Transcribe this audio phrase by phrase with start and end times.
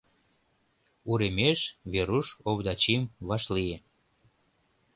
[1.09, 1.59] Уремеш
[1.91, 3.77] Веруш Овдачим вашлие.